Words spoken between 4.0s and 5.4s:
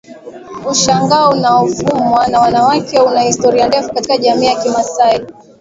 jamii ya kimasai